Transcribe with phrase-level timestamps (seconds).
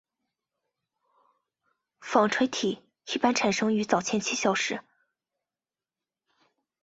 [1.99, 4.81] 纺锤体一般产生于早前期消失。